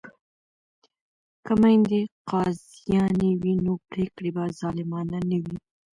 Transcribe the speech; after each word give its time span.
که 1.45 1.53
میندې 1.61 2.01
قاضیانې 2.29 3.31
وي 3.41 3.53
نو 3.65 3.73
پریکړې 3.89 4.29
به 4.35 4.43
ظالمانه 4.59 5.19
نه 5.29 5.37
وي. 5.43 5.57